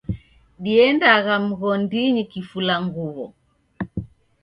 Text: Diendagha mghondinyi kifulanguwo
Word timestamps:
Diendagha 0.63 1.35
mghondinyi 1.47 2.23
kifulanguwo 2.31 3.25